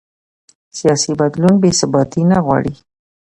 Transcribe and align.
سیاسي 0.77 1.11
بدلون 1.19 1.53
بې 1.61 1.71
ثباتي 1.79 2.21
نه 2.31 2.37
غواړي 2.45 2.73